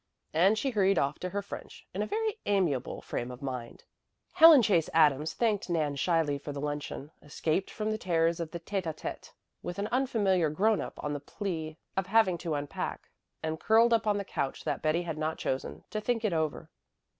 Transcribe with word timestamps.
And 0.33 0.57
she 0.57 0.71
hurried 0.71 0.97
off 0.97 1.19
to 1.19 1.29
her 1.29 1.43
French 1.43 1.85
in 1.93 2.01
a 2.01 2.07
very 2.07 2.39
amiable 2.47 3.03
frame 3.03 3.29
of 3.29 3.43
mind. 3.43 3.83
Helen 4.33 4.63
Chase 4.63 4.89
Adams 4.95 5.35
thanked 5.35 5.69
Nan 5.69 5.95
shyly 5.95 6.39
for 6.39 6.51
the 6.51 6.59
luncheon, 6.59 7.11
escaped 7.21 7.69
from 7.69 7.91
the 7.91 7.99
terrors 7.99 8.39
of 8.39 8.47
a 8.55 8.59
tête 8.59 8.85
à 8.85 8.97
tête 8.97 9.29
with 9.61 9.77
an 9.77 9.85
unfamiliar 9.91 10.49
grown 10.49 10.81
up 10.81 10.95
on 11.03 11.13
the 11.13 11.19
plea 11.19 11.77
of 11.95 12.07
having 12.07 12.39
to 12.39 12.55
unpack, 12.55 13.11
and 13.43 13.59
curled 13.59 13.93
up 13.93 14.07
on 14.07 14.17
the 14.17 14.25
couch 14.25 14.63
that 14.63 14.81
Betty 14.81 15.03
had 15.03 15.19
not 15.19 15.37
chosen, 15.37 15.83
to 15.91 16.01
think 16.01 16.25
it 16.25 16.33
over. 16.33 16.71